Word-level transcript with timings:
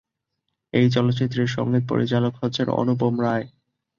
এই 0.73 0.87
চলচ্চিত্রের 0.89 1.47
সঙ্গীত 1.47 1.83
পরিচালক 1.89 2.33
হচ্ছেন 2.41 2.67
অনুপম 2.81 3.13
রায়। 3.21 3.45